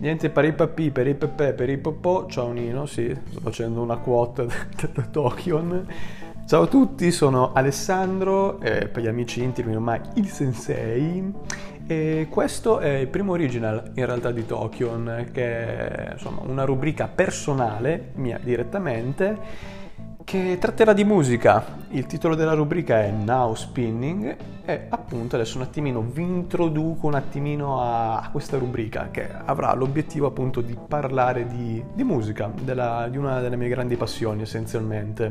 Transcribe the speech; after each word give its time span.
Niente 0.00 0.30
paripapì, 0.30 0.92
peripepe, 0.92 1.54
peripopò, 1.54 2.26
ciao 2.26 2.52
Nino, 2.52 2.86
sì, 2.86 3.12
sto 3.30 3.40
facendo 3.40 3.82
una 3.82 3.96
quote 3.96 4.46
da 4.94 5.02
Tokion. 5.02 5.86
Ciao 6.46 6.62
a 6.62 6.66
tutti, 6.68 7.10
sono 7.10 7.52
Alessandro, 7.52 8.60
eh, 8.60 8.86
per 8.86 9.02
gli 9.02 9.08
amici 9.08 9.42
intimi 9.42 9.74
ormai 9.74 10.00
il 10.14 10.28
sensei, 10.28 11.32
e 11.84 12.28
questo 12.30 12.78
è 12.78 12.98
il 12.98 13.08
primo 13.08 13.32
original 13.32 13.90
in 13.96 14.06
realtà 14.06 14.30
di 14.30 14.46
Tokion, 14.46 15.30
che 15.32 15.76
è 15.76 16.12
insomma, 16.12 16.42
una 16.44 16.62
rubrica 16.62 17.08
personale, 17.08 18.12
mia 18.14 18.38
direttamente, 18.40 19.36
che 20.28 20.58
tratterà 20.60 20.92
di 20.92 21.04
musica. 21.04 21.64
Il 21.88 22.04
titolo 22.04 22.34
della 22.34 22.52
rubrica 22.52 23.02
è 23.02 23.10
Now 23.10 23.54
Spinning 23.54 24.36
e 24.62 24.86
appunto 24.90 25.36
adesso 25.36 25.56
un 25.56 25.62
attimino 25.62 26.02
vi 26.02 26.20
introduco 26.20 27.06
un 27.06 27.14
attimino 27.14 27.80
a 27.80 28.28
questa 28.30 28.58
rubrica 28.58 29.08
che 29.10 29.26
avrà 29.46 29.72
l'obiettivo 29.72 30.26
appunto 30.26 30.60
di 30.60 30.76
parlare 30.86 31.46
di, 31.46 31.82
di 31.94 32.04
musica, 32.04 32.52
della, 32.60 33.08
di 33.10 33.16
una 33.16 33.40
delle 33.40 33.56
mie 33.56 33.70
grandi 33.70 33.96
passioni 33.96 34.42
essenzialmente. 34.42 35.30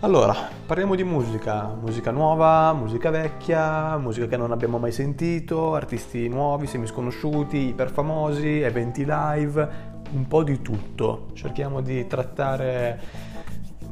Allora, 0.00 0.34
parliamo 0.66 0.94
di 0.94 1.04
musica, 1.04 1.74
musica 1.80 2.10
nuova, 2.10 2.74
musica 2.74 3.08
vecchia, 3.08 3.96
musica 3.96 4.26
che 4.26 4.36
non 4.36 4.52
abbiamo 4.52 4.76
mai 4.76 4.92
sentito, 4.92 5.74
artisti 5.74 6.28
nuovi, 6.28 6.66
semisconosciuti, 6.66 7.68
iperfamosi, 7.68 8.60
eventi 8.60 9.06
live, 9.08 9.68
un 10.12 10.28
po' 10.28 10.42
di 10.42 10.60
tutto. 10.60 11.28
Cerchiamo 11.32 11.80
di 11.80 12.06
trattare 12.06 13.31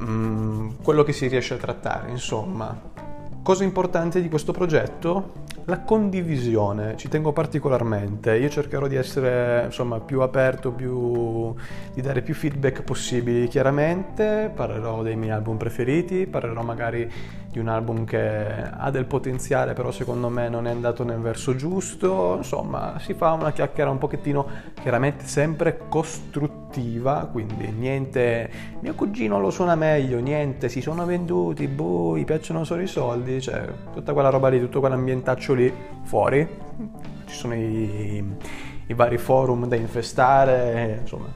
Mm, 0.03 0.71
quello 0.83 1.03
che 1.03 1.13
si 1.13 1.29
riesce 1.29 1.55
a 1.55 1.59
trattare, 1.59 2.11
insomma. 2.11 2.79
Cosa 3.43 3.65
importante 3.65 4.21
di 4.21 4.29
questo 4.29 4.53
progetto? 4.53 5.49
La 5.65 5.81
condivisione, 5.81 6.97
ci 6.97 7.09
tengo 7.09 7.33
particolarmente. 7.33 8.37
Io 8.37 8.49
cercherò 8.49 8.87
di 8.87 8.97
essere 8.97 9.65
insomma, 9.67 10.01
più 10.01 10.21
aperto, 10.21 10.73
più, 10.73 11.55
di 11.93 12.01
dare 12.01 12.23
più 12.23 12.35
feedback 12.35 12.83
possibili. 12.83 13.47
Chiaramente 13.49 14.51
parlerò 14.55 15.03
dei 15.03 15.17
miei 15.17 15.33
album 15.33 15.59
preferiti, 15.59 16.27
parlerò 16.27 16.63
magari 16.63 17.11
di 17.51 17.59
un 17.59 17.69
album 17.69 18.05
che 18.05 18.47
ha 18.71 18.91
del 18.91 19.07
potenziale, 19.07 19.73
però 19.73 19.91
secondo 19.91 20.29
me 20.29 20.49
non 20.49 20.67
è 20.67 20.71
andato 20.71 21.05
nel 21.05 21.21
verso 21.21 21.55
giusto. 21.55 22.37
Insomma, 22.39 22.99
si 22.99 23.15
fa 23.15 23.33
una 23.33 23.53
chiacchiera 23.53 23.91
un 23.91 23.99
pochettino 23.99 24.47
chiaramente 24.81 25.27
sempre 25.27 25.83
costruttiva, 25.89 26.60
quindi 27.31 27.71
niente 27.73 28.51
mio 28.81 28.95
cugino 28.95 29.41
lo 29.41 29.51
suona 29.51 29.75
meglio, 29.75 30.21
niente, 30.21 30.69
si 30.69 30.81
sono 30.81 31.05
venduti, 31.05 31.67
boh, 31.67 32.17
gli 32.17 32.25
piacciono 32.25 32.65
solo 32.65 32.83
i 32.83 32.87
soldi, 32.87 33.41
cioè 33.41 33.67
tutta 33.93 34.13
quella 34.13 34.31
roba 34.31 34.49
lì, 34.49 34.61
tutto 34.61 34.81
quell'ambientaccio 34.81 35.55
lì 35.55 35.73
fuori, 36.03 36.49
ci 37.27 37.35
sono 37.35 37.55
i, 37.55 38.25
i 38.87 38.95
vari 38.95 39.19
forum 39.19 39.67
da 39.67 39.77
infestare, 39.77 40.99
insomma, 41.01 41.27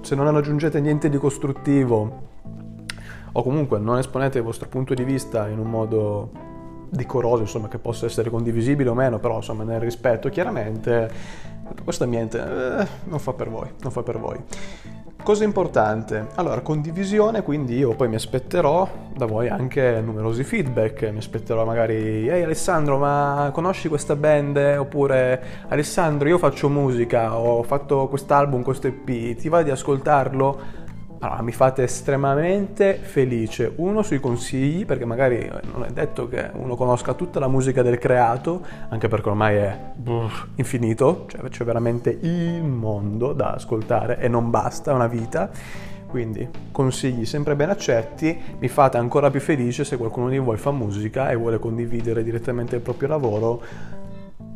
se 0.00 0.14
non 0.14 0.34
aggiungete 0.34 0.80
niente 0.80 1.08
di 1.08 1.16
costruttivo 1.16 2.26
o 3.32 3.42
comunque 3.42 3.78
non 3.78 3.98
esponete 3.98 4.38
il 4.38 4.44
vostro 4.44 4.68
punto 4.68 4.94
di 4.94 5.04
vista 5.04 5.48
in 5.48 5.58
un 5.58 5.68
modo 5.68 6.30
decoroso, 6.90 7.42
insomma, 7.42 7.68
che 7.68 7.78
possa 7.78 8.06
essere 8.06 8.30
condivisibile 8.30 8.88
o 8.88 8.94
meno, 8.94 9.18
però 9.18 9.36
insomma 9.36 9.64
nel 9.64 9.80
rispetto 9.80 10.28
chiaramente, 10.28 11.10
questo 11.84 12.04
ambiente 12.04 12.38
eh, 12.38 12.86
non 13.04 13.18
fa 13.18 13.32
per 13.32 13.48
voi, 13.48 13.68
non 13.80 13.90
fa 13.90 14.02
per 14.02 14.18
voi. 14.18 14.38
Cosa 15.22 15.44
importante? 15.44 16.28
Allora, 16.36 16.60
condivisione, 16.60 17.42
quindi 17.42 17.76
io 17.76 17.94
poi 17.94 18.08
mi 18.08 18.14
aspetterò 18.14 18.88
da 19.14 19.26
voi 19.26 19.48
anche 19.48 20.00
numerosi 20.00 20.42
feedback, 20.42 21.02
mi 21.10 21.18
aspetterò 21.18 21.66
magari, 21.66 22.26
ehi 22.28 22.42
Alessandro, 22.42 22.96
ma 22.96 23.50
conosci 23.52 23.88
questa 23.88 24.16
band? 24.16 24.56
Oppure 24.78 25.66
Alessandro, 25.68 26.28
io 26.28 26.38
faccio 26.38 26.70
musica, 26.70 27.36
ho 27.38 27.62
fatto 27.62 28.08
quest'album, 28.08 28.62
questo 28.62 28.86
EP, 28.86 29.36
ti 29.36 29.48
va 29.50 29.62
di 29.62 29.70
ascoltarlo? 29.70 30.77
Allora, 31.20 31.42
mi 31.42 31.50
fate 31.50 31.82
estremamente 31.82 32.94
felice. 32.94 33.72
Uno 33.76 34.02
sui 34.02 34.20
consigli, 34.20 34.86
perché 34.86 35.04
magari 35.04 35.50
non 35.72 35.84
è 35.84 35.90
detto 35.90 36.28
che 36.28 36.48
uno 36.52 36.76
conosca 36.76 37.14
tutta 37.14 37.40
la 37.40 37.48
musica 37.48 37.82
del 37.82 37.98
creato, 37.98 38.64
anche 38.88 39.08
perché 39.08 39.28
ormai 39.28 39.56
è 39.56 39.78
infinito, 40.54 41.24
cioè 41.26 41.48
c'è 41.48 41.64
veramente 41.64 42.16
il 42.20 42.62
mondo 42.62 43.32
da 43.32 43.50
ascoltare 43.50 44.20
e 44.20 44.28
non 44.28 44.50
basta 44.50 44.94
una 44.94 45.08
vita. 45.08 45.50
Quindi 46.06 46.48
consigli 46.70 47.26
sempre 47.26 47.56
ben 47.56 47.70
accetti, 47.70 48.40
mi 48.60 48.68
fate 48.68 48.96
ancora 48.96 49.28
più 49.28 49.40
felice 49.40 49.84
se 49.84 49.96
qualcuno 49.96 50.28
di 50.28 50.38
voi 50.38 50.56
fa 50.56 50.70
musica 50.70 51.30
e 51.30 51.36
vuole 51.36 51.58
condividere 51.58 52.22
direttamente 52.22 52.76
il 52.76 52.80
proprio 52.80 53.08
lavoro 53.08 53.60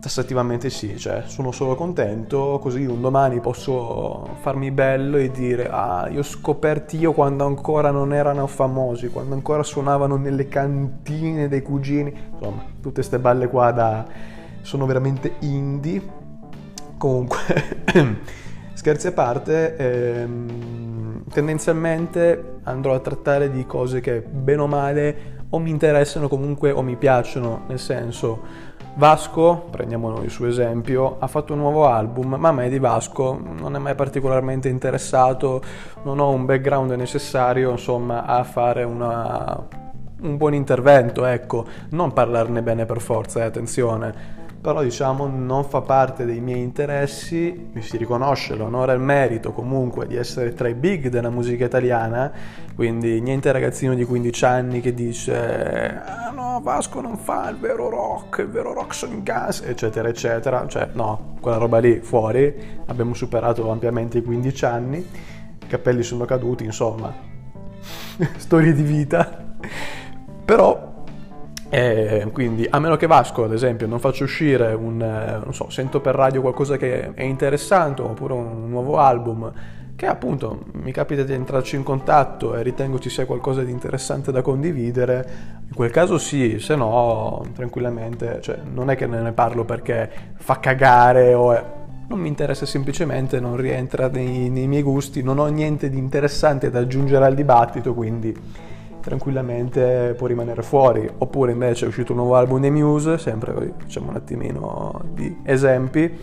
tassativamente 0.02 0.68
sì, 0.68 0.98
cioè 0.98 1.22
sono 1.26 1.52
solo 1.52 1.76
contento, 1.76 2.58
così 2.60 2.84
un 2.84 3.00
domani 3.00 3.38
posso 3.38 4.30
farmi 4.40 4.72
bello 4.72 5.16
e 5.16 5.30
dire 5.30 5.68
ah, 5.70 6.08
io 6.10 6.18
ho 6.18 6.24
scoperti 6.24 6.98
io 6.98 7.12
quando 7.12 7.44
ancora 7.44 7.92
non 7.92 8.12
erano 8.12 8.48
famosi, 8.48 9.10
quando 9.10 9.36
ancora 9.36 9.62
suonavano 9.62 10.16
nelle 10.16 10.48
cantine 10.48 11.46
dei 11.46 11.62
cugini, 11.62 12.12
insomma, 12.32 12.64
tutte 12.80 12.94
queste 12.94 13.20
balle 13.20 13.46
qua 13.46 13.70
da 13.70 14.04
sono 14.62 14.86
veramente 14.86 15.36
indie. 15.42 16.02
Comunque, 16.98 17.38
scherzi 18.74 19.06
a 19.06 19.12
parte, 19.12 19.76
ehm, 19.76 21.26
tendenzialmente 21.30 22.58
andrò 22.64 22.94
a 22.94 22.98
trattare 22.98 23.52
di 23.52 23.64
cose 23.66 24.00
che 24.00 24.20
bene 24.20 24.62
o 24.62 24.66
male 24.66 25.40
o 25.54 25.58
mi 25.58 25.70
interessano 25.70 26.28
comunque 26.28 26.70
o 26.70 26.82
mi 26.82 26.96
piacciono, 26.96 27.62
nel 27.68 27.78
senso 27.78 28.71
Vasco, 28.94 29.68
prendiamo 29.70 30.22
il 30.22 30.30
suo 30.30 30.46
esempio, 30.46 31.16
ha 31.18 31.26
fatto 31.26 31.54
un 31.54 31.60
nuovo 31.60 31.86
album, 31.86 32.34
ma 32.34 32.50
a 32.50 32.52
me 32.52 32.68
di 32.68 32.78
Vasco 32.78 33.40
non 33.42 33.74
è 33.74 33.78
mai 33.78 33.94
particolarmente 33.94 34.68
interessato, 34.68 35.62
non 36.02 36.18
ho 36.18 36.28
un 36.28 36.44
background 36.44 36.92
necessario, 36.92 37.70
insomma, 37.70 38.26
a 38.26 38.44
fare 38.44 38.84
una, 38.84 39.66
un 40.20 40.36
buon 40.36 40.52
intervento, 40.52 41.24
ecco, 41.24 41.64
non 41.90 42.12
parlarne 42.12 42.62
bene 42.62 42.84
per 42.84 43.00
forza, 43.00 43.40
eh, 43.40 43.44
attenzione 43.44 44.40
però 44.62 44.80
diciamo 44.80 45.26
non 45.26 45.64
fa 45.64 45.80
parte 45.80 46.24
dei 46.24 46.38
miei 46.38 46.62
interessi, 46.62 47.70
mi 47.72 47.82
si 47.82 47.96
riconosce 47.96 48.54
l'onore 48.54 48.92
e 48.92 48.94
il 48.94 49.00
merito 49.00 49.50
comunque 49.52 50.06
di 50.06 50.14
essere 50.14 50.54
tra 50.54 50.68
i 50.68 50.74
big 50.74 51.08
della 51.08 51.30
musica 51.30 51.64
italiana, 51.64 52.30
quindi 52.76 53.20
niente 53.20 53.50
ragazzino 53.50 53.92
di 53.94 54.04
15 54.04 54.44
anni 54.44 54.80
che 54.80 54.94
dice 54.94 56.00
ah 56.06 56.30
no 56.30 56.60
Vasco 56.62 57.00
non 57.00 57.16
fa 57.16 57.48
il 57.48 57.56
vero 57.56 57.88
rock, 57.88 58.38
il 58.38 58.50
vero 58.50 58.72
rock 58.72 58.94
sono 58.94 59.14
in 59.14 59.24
gas, 59.24 59.62
eccetera 59.66 60.08
eccetera, 60.08 60.64
cioè 60.68 60.90
no, 60.92 61.34
quella 61.40 61.56
roba 61.56 61.78
lì 61.78 61.98
fuori, 61.98 62.80
abbiamo 62.86 63.14
superato 63.14 63.68
ampiamente 63.68 64.18
i 64.18 64.22
15 64.22 64.64
anni, 64.64 64.98
i 64.98 65.66
capelli 65.66 66.04
sono 66.04 66.24
caduti, 66.24 66.62
insomma, 66.62 67.12
storie 68.36 68.72
di 68.72 68.82
vita, 68.82 69.56
però 70.44 70.91
e 71.74 72.28
quindi, 72.34 72.66
a 72.68 72.78
meno 72.78 72.96
che 72.96 73.06
Vasco, 73.06 73.44
ad 73.44 73.52
esempio, 73.54 73.86
non 73.86 73.98
faccia 73.98 74.24
uscire 74.24 74.74
un, 74.74 75.00
eh, 75.00 75.40
non 75.42 75.54
so, 75.54 75.70
sento 75.70 76.02
per 76.02 76.14
radio 76.14 76.42
qualcosa 76.42 76.76
che 76.76 77.14
è 77.14 77.22
interessante, 77.22 78.02
oppure 78.02 78.34
un 78.34 78.68
nuovo 78.68 78.98
album, 78.98 79.50
che 79.96 80.04
appunto 80.06 80.64
mi 80.72 80.92
capita 80.92 81.22
di 81.22 81.32
entrarci 81.32 81.76
in 81.76 81.82
contatto 81.82 82.54
e 82.54 82.62
ritengo 82.62 82.98
ci 82.98 83.08
sia 83.08 83.24
qualcosa 83.24 83.62
di 83.62 83.70
interessante 83.70 84.30
da 84.30 84.42
condividere, 84.42 85.26
in 85.66 85.74
quel 85.74 85.90
caso 85.90 86.18
sì, 86.18 86.58
se 86.58 86.76
no, 86.76 87.42
tranquillamente, 87.54 88.40
cioè, 88.42 88.58
non 88.70 88.90
è 88.90 88.94
che 88.94 89.06
ne 89.06 89.32
parlo 89.32 89.64
perché 89.64 90.10
fa 90.34 90.60
cagare 90.60 91.32
o 91.32 91.54
è, 91.54 91.64
non 92.06 92.20
mi 92.20 92.28
interessa 92.28 92.66
semplicemente, 92.66 93.40
non 93.40 93.56
rientra 93.56 94.08
nei, 94.08 94.50
nei 94.50 94.66
miei 94.66 94.82
gusti, 94.82 95.22
non 95.22 95.38
ho 95.38 95.46
niente 95.46 95.88
di 95.88 95.96
interessante 95.96 96.68
da 96.68 96.80
aggiungere 96.80 97.24
al 97.24 97.32
dibattito, 97.32 97.94
quindi 97.94 98.70
tranquillamente 99.02 100.14
può 100.16 100.26
rimanere 100.26 100.62
fuori. 100.62 101.08
Oppure 101.18 101.52
invece 101.52 101.84
è 101.84 101.88
uscito 101.88 102.12
un 102.12 102.18
nuovo 102.18 102.36
album 102.36 102.60
dei 102.60 102.70
Muse, 102.70 103.18
sempre 103.18 103.74
facciamo 103.78 104.08
un 104.08 104.16
attimino 104.16 105.02
di 105.12 105.36
esempi 105.44 106.18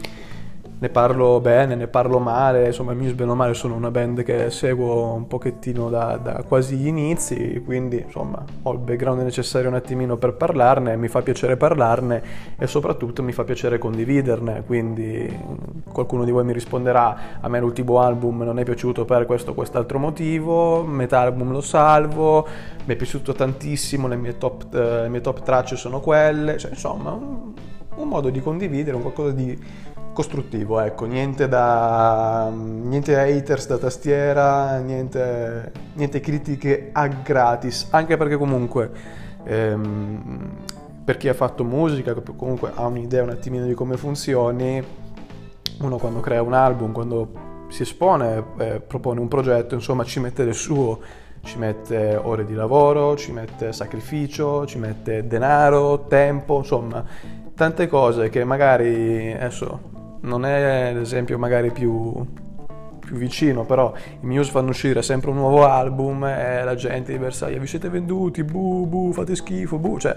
ne 0.81 0.87
parlo 0.87 1.41
bene, 1.41 1.75
ne 1.75 1.87
parlo 1.87 2.19
male, 2.19 2.67
insomma 2.67 2.93
i 2.93 2.95
Muse 2.95 3.13
bene 3.13 3.31
o 3.31 3.35
male 3.35 3.53
sono 3.53 3.75
una 3.75 3.91
band 3.91 4.23
che 4.23 4.49
seguo 4.49 5.11
un 5.11 5.27
pochettino 5.27 5.89
da, 5.89 6.15
da, 6.15 6.43
quasi 6.47 6.77
gli 6.77 6.87
inizi, 6.87 7.61
quindi 7.65 8.01
insomma 8.05 8.41
ho 8.61 8.71
il 8.71 8.77
background 8.77 9.21
necessario 9.21 9.67
un 9.67 9.75
attimino 9.75 10.15
per 10.15 10.35
parlarne, 10.35 10.95
mi 10.95 11.09
fa 11.09 11.21
piacere 11.21 11.57
parlarne 11.57 12.23
e 12.57 12.65
soprattutto 12.65 13.21
mi 13.21 13.33
fa 13.33 13.43
piacere 13.43 13.77
condividerne, 13.77 14.63
quindi 14.65 15.37
qualcuno 15.91 16.23
di 16.23 16.31
voi 16.31 16.45
mi 16.45 16.53
risponderà 16.53 17.17
a 17.41 17.49
me 17.49 17.59
l'ultimo 17.59 17.99
album 17.99 18.43
non 18.43 18.57
è 18.57 18.63
piaciuto 18.63 19.03
per 19.03 19.25
questo 19.25 19.51
o 19.51 19.53
quest'altro 19.53 19.99
motivo, 19.99 20.83
metà 20.83 21.19
album 21.19 21.51
lo 21.51 21.61
salvo, 21.61 22.47
mi 22.85 22.93
è 22.93 22.95
piaciuto 22.95 23.33
tantissimo, 23.33 24.07
le 24.07 24.15
mie 24.15 24.37
top, 24.37 24.73
eh, 24.73 25.01
le 25.01 25.09
mie 25.09 25.19
top 25.19 25.41
tracce 25.41 25.75
sono 25.75 25.99
quelle, 25.99 26.57
cioè 26.57 26.71
insomma 26.71 27.11
un, 27.11 27.51
un 27.95 28.07
modo 28.07 28.29
di 28.29 28.39
condividere, 28.41 28.95
un 28.95 29.01
qualcosa 29.01 29.31
di 29.31 29.87
costruttivo, 30.19 30.81
ecco, 30.81 31.05
niente 31.05 31.47
da 31.47 32.51
niente 32.53 33.15
haters 33.15 33.67
da 33.67 33.77
tastiera, 33.77 34.77
niente, 34.79 35.71
niente 35.93 36.19
critiche 36.19 36.89
a 36.91 37.07
gratis, 37.07 37.87
anche 37.91 38.17
perché 38.17 38.35
comunque 38.35 38.91
ehm, 39.45 40.49
per 41.05 41.15
chi 41.15 41.29
ha 41.29 41.33
fatto 41.33 41.63
musica, 41.63 42.13
comunque 42.35 42.69
ha 42.75 42.85
un'idea 42.85 43.23
un 43.23 43.29
attimino 43.29 43.65
di 43.65 43.73
come 43.73 43.95
funzioni, 43.95 44.83
uno 45.79 45.97
quando 45.97 46.19
crea 46.19 46.41
un 46.41 46.53
album, 46.53 46.91
quando 46.91 47.67
si 47.69 47.83
espone, 47.83 48.43
eh, 48.57 48.81
propone 48.81 49.21
un 49.21 49.29
progetto, 49.29 49.73
insomma 49.73 50.03
ci 50.03 50.19
mette 50.19 50.43
del 50.43 50.53
suo, 50.53 50.99
ci 51.43 51.57
mette 51.57 52.19
ore 52.21 52.43
di 52.45 52.55
lavoro, 52.55 53.15
ci 53.15 53.31
mette 53.31 53.71
sacrificio, 53.71 54.65
ci 54.65 54.79
mette 54.79 55.25
denaro, 55.25 56.07
tempo, 56.09 56.57
insomma 56.57 57.05
tante 57.55 57.87
cose 57.87 58.27
che 58.29 58.43
magari 58.43 59.33
adesso 59.33 59.98
non 60.21 60.45
è 60.45 60.93
l'esempio 60.93 61.37
magari 61.37 61.71
più 61.71 62.25
più 63.09 63.17
vicino, 63.17 63.65
però 63.65 63.91
i 64.21 64.25
Muse 64.27 64.51
fanno 64.51 64.69
uscire 64.69 65.01
sempre 65.01 65.31
un 65.31 65.37
nuovo 65.37 65.65
album 65.65 66.25
e 66.25 66.63
la 66.63 66.75
gente 66.75 67.11
di 67.11 67.17
Versailles 67.17 67.59
vi 67.59 67.65
siete 67.65 67.89
venduti, 67.89 68.43
bu 68.43 68.85
bu, 68.85 69.11
fate 69.11 69.35
schifo, 69.35 69.79
bu, 69.79 69.97
cioè 69.97 70.15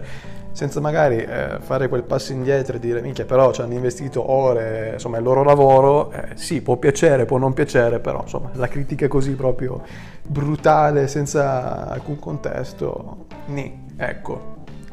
senza 0.53 0.81
magari 0.81 1.17
eh, 1.17 1.57
fare 1.61 1.89
quel 1.89 2.03
passo 2.03 2.33
indietro 2.33 2.77
e 2.77 2.79
dire 2.79 3.01
minchia 3.01 3.25
però 3.25 3.51
ci 3.55 3.63
hanno 3.63 3.73
investito 3.73 4.31
ore, 4.31 4.91
insomma 4.93 5.17
il 5.17 5.23
loro 5.23 5.43
lavoro, 5.43 6.13
eh, 6.13 6.29
sì 6.35 6.61
può 6.61 6.77
piacere, 6.77 7.25
può 7.25 7.39
non 7.39 7.55
piacere, 7.55 7.99
però 7.99 8.21
insomma 8.21 8.51
la 8.53 8.69
critica 8.69 9.09
così 9.09 9.31
proprio 9.35 9.81
brutale, 10.23 11.09
senza 11.09 11.89
alcun 11.89 12.19
contesto, 12.19 13.27
ni, 13.47 13.87
ecco. 13.97 14.51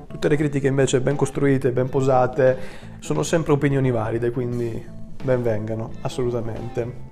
Tutte 0.08 0.28
le 0.28 0.38
critiche 0.38 0.68
invece 0.68 1.02
ben 1.02 1.16
costruite, 1.16 1.72
ben 1.72 1.88
posate, 1.88 2.58
sono 2.98 3.22
sempre 3.22 3.52
opinioni 3.52 3.92
valide, 3.92 4.32
quindi 4.32 4.98
ben 5.24 5.42
vengano, 5.42 5.92
assolutamente. 6.02 7.08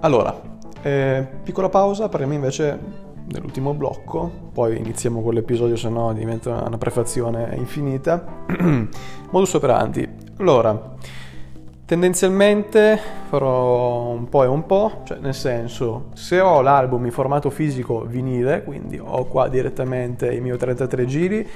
Allora, 0.00 0.40
eh, 0.82 1.26
piccola 1.42 1.68
pausa, 1.68 2.08
parliamo 2.08 2.34
invece 2.34 3.04
dell'ultimo 3.26 3.74
blocco, 3.74 4.30
poi 4.52 4.78
iniziamo 4.78 5.20
con 5.20 5.34
l'episodio, 5.34 5.76
se 5.76 5.88
no 5.88 6.12
diventa 6.12 6.62
una 6.66 6.78
prefazione 6.78 7.54
infinita. 7.56 8.44
Modus 9.30 9.54
operandi. 9.54 10.08
Allora, 10.38 10.94
tendenzialmente 11.84 13.00
farò 13.28 14.10
un 14.10 14.28
po' 14.28 14.44
e 14.44 14.46
un 14.46 14.66
po', 14.66 15.02
cioè 15.04 15.18
nel 15.18 15.34
senso, 15.34 16.06
se 16.14 16.40
ho 16.40 16.60
l'album 16.60 17.04
in 17.04 17.12
formato 17.12 17.50
fisico 17.50 18.04
vinile, 18.04 18.62
quindi 18.62 18.98
ho 18.98 19.24
qua 19.24 19.48
direttamente 19.48 20.32
i 20.32 20.40
miei 20.40 20.56
33 20.56 21.06
giri, 21.06 21.48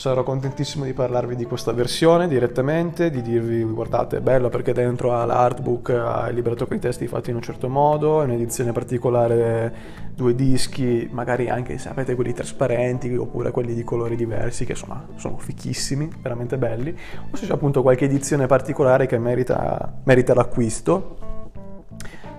sarò 0.00 0.22
contentissimo 0.22 0.86
di 0.86 0.94
parlarvi 0.94 1.36
di 1.36 1.44
questa 1.44 1.72
versione 1.72 2.26
direttamente, 2.26 3.10
di 3.10 3.20
dirvi 3.20 3.62
guardate 3.64 4.16
è 4.16 4.20
bello 4.20 4.48
perché 4.48 4.72
dentro 4.72 5.12
ha 5.12 5.26
l'artbook, 5.26 5.90
ha 5.90 6.26
il 6.30 6.36
libretto 6.36 6.66
con 6.66 6.78
i 6.78 6.80
testi 6.80 7.06
fatti 7.06 7.28
in 7.28 7.36
un 7.36 7.42
certo 7.42 7.68
modo, 7.68 8.22
è 8.22 8.24
un'edizione 8.24 8.72
particolare, 8.72 9.74
due 10.14 10.34
dischi, 10.34 11.06
magari 11.12 11.50
anche 11.50 11.76
se 11.76 11.90
avete 11.90 12.14
quelli 12.14 12.32
trasparenti 12.32 13.14
oppure 13.14 13.50
quelli 13.50 13.74
di 13.74 13.84
colori 13.84 14.16
diversi 14.16 14.64
che 14.64 14.72
insomma 14.72 15.06
sono 15.16 15.36
fichissimi, 15.36 16.10
veramente 16.22 16.56
belli, 16.56 16.96
o 17.30 17.36
se 17.36 17.44
c'è 17.44 17.52
appunto 17.52 17.82
qualche 17.82 18.06
edizione 18.06 18.46
particolare 18.46 19.04
che 19.04 19.18
merita, 19.18 20.00
merita 20.04 20.32
l'acquisto. 20.32 21.18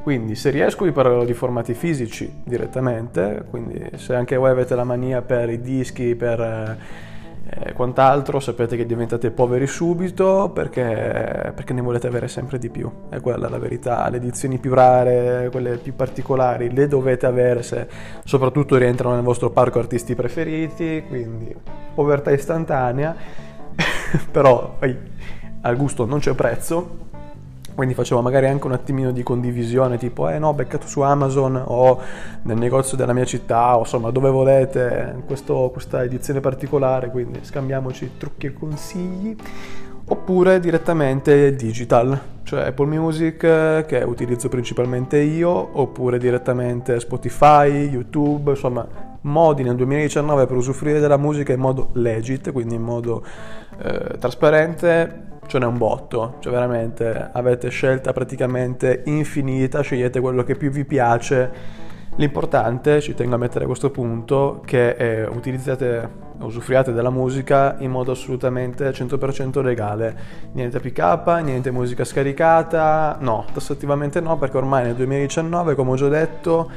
Quindi 0.01 0.33
se 0.33 0.49
riesco 0.49 0.83
vi 0.83 0.91
parlerò 0.91 1.23
di 1.23 1.35
formati 1.35 1.75
fisici 1.75 2.41
direttamente, 2.43 3.45
quindi 3.47 3.87
se 3.97 4.15
anche 4.15 4.35
voi 4.35 4.49
avete 4.49 4.73
la 4.73 4.83
mania 4.83 5.21
per 5.21 5.47
i 5.51 5.61
dischi, 5.61 6.15
per 6.15 7.09
e 7.53 7.73
quant'altro, 7.73 8.39
sapete 8.39 8.77
che 8.77 8.85
diventate 8.85 9.29
poveri 9.29 9.67
subito 9.67 10.49
perché, 10.53 11.51
perché, 11.53 11.73
ne 11.73 11.81
volete 11.81 12.07
avere 12.07 12.29
sempre 12.29 12.57
di 12.57 12.69
più. 12.69 12.89
È 13.09 13.19
quella 13.19 13.49
la 13.49 13.57
verità. 13.57 14.07
Le 14.07 14.17
edizioni 14.17 14.57
più 14.57 14.73
rare, 14.73 15.49
quelle 15.51 15.75
più 15.75 15.93
particolari, 15.93 16.73
le 16.73 16.87
dovete 16.87 17.25
avere 17.25 17.61
se 17.61 17.87
soprattutto 18.23 18.77
rientrano 18.77 19.15
nel 19.15 19.23
vostro 19.23 19.49
parco 19.49 19.79
artisti 19.79 20.15
preferiti. 20.15 21.03
Quindi 21.05 21.53
povertà 21.93 22.31
istantanea, 22.31 23.13
però 24.31 24.75
poi, 24.79 24.97
al 25.61 25.75
gusto 25.75 26.05
non 26.05 26.19
c'è 26.19 26.33
prezzo 26.33 27.09
quindi 27.75 27.93
facevo 27.93 28.21
magari 28.21 28.47
anche 28.47 28.65
un 28.65 28.73
attimino 28.73 29.11
di 29.11 29.23
condivisione, 29.23 29.97
tipo, 29.97 30.29
eh 30.29 30.39
no, 30.39 30.53
beccato 30.53 30.87
su 30.87 31.01
Amazon 31.01 31.61
o 31.65 31.99
nel 32.43 32.57
negozio 32.57 32.97
della 32.97 33.13
mia 33.13 33.25
città, 33.25 33.75
o 33.77 33.79
insomma 33.79 34.11
dove 34.11 34.29
volete, 34.29 35.23
questo, 35.25 35.69
questa 35.71 36.03
edizione 36.03 36.39
particolare, 36.39 37.09
quindi 37.09 37.39
scambiamoci 37.43 38.11
trucchi 38.17 38.47
e 38.47 38.53
consigli. 38.53 39.35
Oppure 40.03 40.59
direttamente 40.59 41.55
digital, 41.55 42.19
cioè 42.43 42.65
Apple 42.67 42.87
Music 42.87 43.85
che 43.85 44.03
utilizzo 44.05 44.49
principalmente 44.49 45.17
io, 45.19 45.69
oppure 45.79 46.17
direttamente 46.17 46.99
Spotify, 46.99 47.87
YouTube, 47.87 48.51
insomma 48.51 48.85
modi 49.21 49.63
nel 49.63 49.75
2019 49.75 50.47
per 50.47 50.57
usufruire 50.57 50.99
della 50.99 51.17
musica 51.17 51.53
in 51.53 51.59
modo 51.59 51.89
legit, 51.93 52.51
quindi 52.51 52.75
in 52.75 52.81
modo 52.81 53.23
eh, 53.81 54.17
trasparente 54.17 55.29
ce 55.51 55.59
n'è 55.59 55.65
un 55.65 55.77
botto, 55.77 56.35
cioè 56.39 56.53
veramente 56.53 57.29
avete 57.33 57.67
scelta 57.67 58.13
praticamente 58.13 59.01
infinita, 59.07 59.81
scegliete 59.81 60.21
quello 60.21 60.43
che 60.43 60.55
più 60.55 60.71
vi 60.71 60.85
piace. 60.85 61.79
L'importante, 62.15 63.01
ci 63.01 63.13
tengo 63.13 63.35
a 63.35 63.37
mettere 63.37 63.65
a 63.65 63.67
questo 63.67 63.89
punto, 63.89 64.61
che 64.65 64.91
eh, 64.91 65.25
utilizzate, 65.25 66.09
usufruiate 66.39 66.93
della 66.93 67.09
musica 67.09 67.75
in 67.79 67.91
modo 67.91 68.13
assolutamente 68.13 68.91
100% 68.91 69.61
legale. 69.61 70.17
Niente 70.53 70.79
PK, 70.79 71.41
niente 71.43 71.69
musica 71.69 72.05
scaricata, 72.05 73.17
no, 73.19 73.43
tassativamente 73.51 74.21
no, 74.21 74.37
perché 74.37 74.55
ormai 74.55 74.85
nel 74.85 74.95
2019, 74.95 75.75
come 75.75 75.91
ho 75.91 75.95
già 75.95 76.07
detto, 76.07 76.71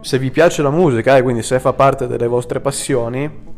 se 0.00 0.18
vi 0.18 0.32
piace 0.32 0.62
la 0.62 0.70
musica 0.70 1.14
e 1.14 1.20
eh, 1.20 1.22
quindi 1.22 1.44
se 1.44 1.60
fa 1.60 1.72
parte 1.74 2.08
delle 2.08 2.26
vostre 2.26 2.58
passioni, 2.58 3.48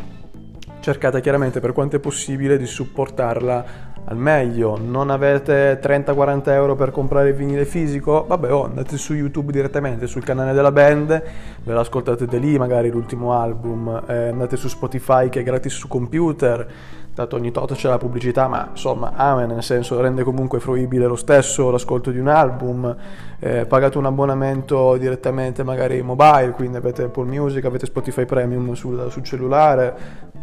cercate 0.80 1.22
chiaramente 1.22 1.60
per 1.60 1.72
quanto 1.72 1.96
è 1.96 2.00
possibile 2.00 2.58
di 2.58 2.66
supportarla 2.66 3.90
al 4.04 4.16
meglio. 4.16 4.78
Non 4.78 5.10
avete 5.10 5.80
30-40 5.80 6.48
euro 6.50 6.74
per 6.74 6.90
comprare 6.90 7.30
il 7.30 7.34
vinile 7.34 7.64
fisico? 7.64 8.24
Vabbè, 8.26 8.52
oh, 8.52 8.64
andate 8.64 8.96
su 8.96 9.14
YouTube 9.14 9.52
direttamente, 9.52 10.06
sul 10.06 10.24
canale 10.24 10.52
della 10.52 10.72
band, 10.72 11.22
ve 11.62 11.72
l'ascoltate 11.72 12.26
lì, 12.38 12.58
magari 12.58 12.90
l'ultimo 12.90 13.32
album, 13.34 14.02
eh, 14.06 14.28
andate 14.28 14.56
su 14.56 14.68
Spotify 14.68 15.28
che 15.28 15.40
è 15.40 15.42
gratis 15.42 15.74
su 15.74 15.88
computer, 15.88 16.66
dato 17.14 17.36
ogni 17.36 17.50
tot 17.50 17.74
c'è 17.74 17.88
la 17.88 17.98
pubblicità, 17.98 18.48
ma 18.48 18.68
insomma, 18.70 19.12
amen, 19.14 19.48
nel 19.48 19.62
senso 19.62 20.00
rende 20.00 20.22
comunque 20.22 20.60
fruibile 20.60 21.06
lo 21.06 21.16
stesso 21.16 21.70
l'ascolto 21.70 22.10
di 22.10 22.18
un 22.18 22.28
album, 22.28 22.96
eh, 23.38 23.66
pagate 23.66 23.98
un 23.98 24.06
abbonamento 24.06 24.96
direttamente 24.96 25.62
magari 25.62 26.00
mobile, 26.00 26.52
quindi 26.52 26.78
avete 26.78 27.04
Apple 27.04 27.24
Music, 27.24 27.64
avete 27.64 27.86
Spotify 27.86 28.24
Premium 28.24 28.72
sul, 28.72 29.08
sul 29.10 29.22
cellulare, 29.22 29.94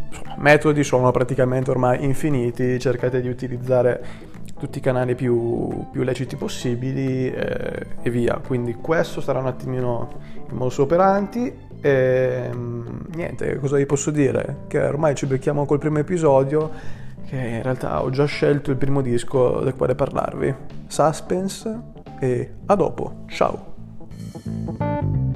insomma, 0.09 0.35
metodi 0.37 0.83
sono 0.83 1.09
praticamente 1.11 1.71
ormai 1.71 2.03
infiniti, 2.03 2.79
cercate 2.79 3.19
di 3.21 3.29
utilizzare 3.29 4.27
tutti 4.59 4.77
i 4.77 4.81
canali 4.81 5.15
più, 5.15 5.87
più 5.91 6.03
leciti 6.03 6.35
possibili 6.35 7.31
eh, 7.31 7.85
e 8.01 8.09
via. 8.09 8.39
Quindi 8.45 8.75
questo 8.75 9.21
sarà 9.21 9.39
un 9.39 9.47
attimino 9.47 10.09
il 10.49 10.53
modus 10.53 10.77
operandi 10.79 11.67
e 11.81 12.49
mm, 12.53 12.87
niente, 13.13 13.57
cosa 13.57 13.77
vi 13.77 13.85
posso 13.85 14.11
dire? 14.11 14.63
Che 14.67 14.79
ormai 14.79 15.15
ci 15.15 15.25
becchiamo 15.25 15.65
col 15.65 15.79
primo 15.79 15.99
episodio 15.99 16.97
che 17.29 17.35
in 17.35 17.61
realtà 17.61 18.01
ho 18.01 18.09
già 18.09 18.25
scelto 18.25 18.71
il 18.71 18.77
primo 18.77 19.01
disco 19.01 19.61
del 19.61 19.75
quale 19.75 19.93
parlarvi. 19.93 20.53
Suspense 20.87 21.79
e 22.19 22.53
a 22.65 22.75
dopo, 22.75 23.25
ciao! 23.27 25.28